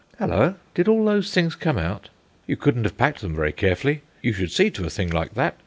[0.17, 0.55] Halloa!
[0.73, 2.09] did all those things come out?
[2.47, 5.55] You couldn't have packed them very carefully; you should see to a thing like that.